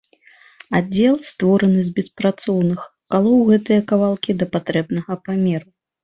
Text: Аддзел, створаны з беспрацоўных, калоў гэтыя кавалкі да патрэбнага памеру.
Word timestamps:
Аддзел, 0.77 1.17
створаны 1.31 1.81
з 1.89 1.91
беспрацоўных, 1.99 2.81
калоў 3.15 3.43
гэтыя 3.51 3.83
кавалкі 3.91 4.31
да 4.39 4.45
патрэбнага 4.57 5.19
памеру. 5.29 5.69